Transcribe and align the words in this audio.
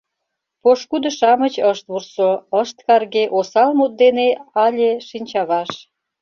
Пошкудо-шамыч 0.61 1.55
ышт 1.71 1.85
вурсо, 1.91 2.29
ышт 2.61 2.77
карге 2.87 3.23
Осал 3.37 3.69
мут 3.77 3.93
дене 4.03 4.27
але 4.65 4.89
шинчаваш. 5.07 5.71